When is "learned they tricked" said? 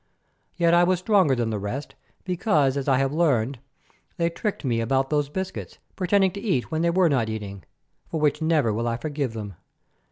3.13-4.65